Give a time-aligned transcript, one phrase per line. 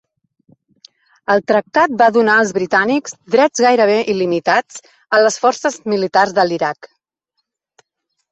[1.33, 4.81] El tractat va donar als britànics drets gairebé il·limitats
[5.17, 6.89] a les forces militars de l'Iraq.